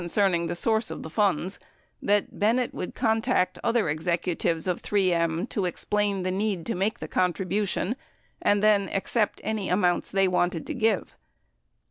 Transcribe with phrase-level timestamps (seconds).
[0.01, 1.59] 927 cerning the source of the funds
[2.01, 6.97] that Bennett would contact other executives of 3 M to explain the need to make
[6.97, 7.95] the contribution
[8.41, 11.15] and then accept any amounts they wanted to give.